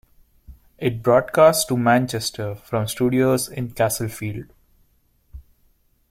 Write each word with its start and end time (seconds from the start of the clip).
It 0.79 1.03
broadcasts 1.03 1.63
to 1.65 1.77
Manchester 1.77 2.55
from 2.55 2.87
studios 2.87 3.47
in 3.49 3.69
Castlefield. 3.75 4.49